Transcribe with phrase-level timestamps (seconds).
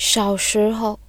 [0.00, 1.00] 小时候，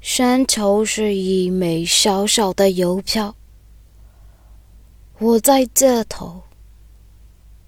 [0.00, 3.36] 山头是一枚小小的邮票，
[5.18, 6.44] 我在这头，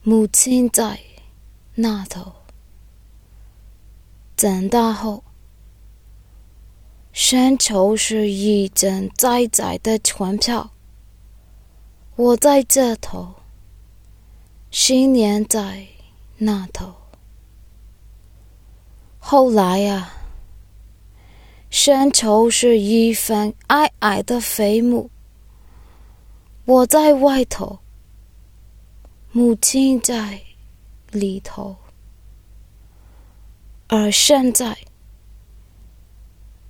[0.03, 0.99] 母亲在
[1.75, 2.33] 那头。
[4.35, 5.23] 长大后，
[7.13, 10.71] 山头是一张窄窄的船票，
[12.17, 13.35] 我在这头，
[14.71, 15.87] 新年在
[16.39, 17.02] 那头。
[19.33, 20.13] 后来呀，
[21.71, 25.09] 山头是一份矮矮的坟墓，
[26.67, 27.79] 我在外头，
[29.31, 30.43] 母亲在
[31.11, 31.75] 里头。
[33.89, 34.77] 而现在，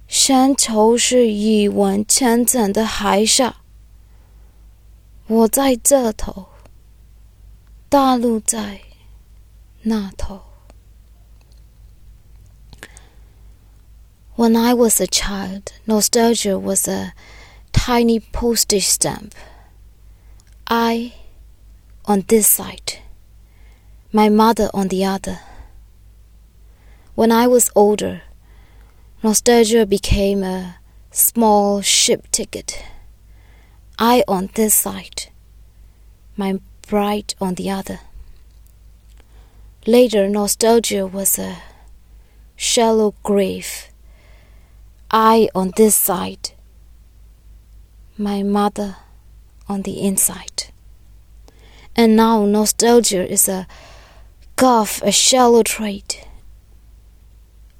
[0.07, 3.57] 山头是一湾浅浅的海沙，
[5.27, 6.47] 我在这头，
[7.89, 8.81] 大陆在
[9.81, 10.52] 那头。
[14.43, 17.15] When I was a child, nostalgia was a
[17.73, 19.37] tiny postage stamp.
[20.67, 21.13] I
[22.07, 22.99] on this side,
[24.13, 25.39] my mother on the other.
[27.15, 28.23] When I was older,
[29.23, 30.79] nostalgia became a
[31.13, 32.85] small ship ticket.
[33.97, 35.31] I on this side,
[36.37, 38.01] my bride on the other.
[39.87, 41.59] Later, nostalgia was a
[42.57, 43.92] shallow grave
[45.13, 46.53] I on this side,
[48.17, 48.97] my mother
[49.69, 50.73] on the inside.
[51.95, 53.67] And now nostalgia is a
[54.57, 56.17] gulf, a shallow trade.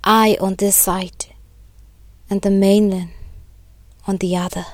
[0.05, 1.27] I on this side,
[2.29, 3.13] and the mainland
[4.07, 4.67] on the other.